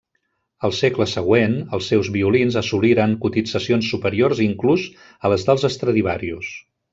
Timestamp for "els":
1.77-1.89